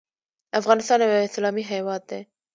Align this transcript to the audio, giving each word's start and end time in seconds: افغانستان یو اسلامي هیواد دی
افغانستان 0.59 0.99
یو 1.01 1.25
اسلامي 1.29 1.63
هیواد 1.71 2.01
دی 2.09 2.21